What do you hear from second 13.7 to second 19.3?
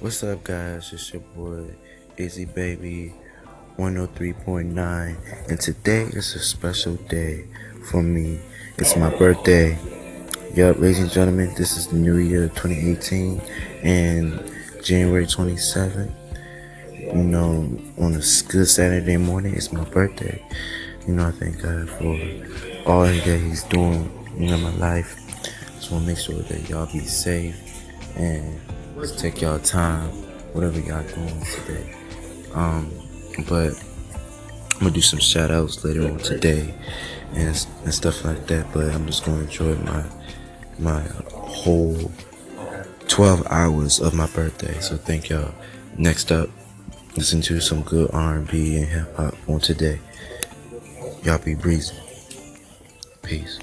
and January 27th. You know, on a good Saturday